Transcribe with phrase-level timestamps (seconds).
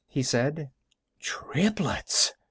[0.07, 0.71] he said.
[1.19, 2.33] "Triplets!"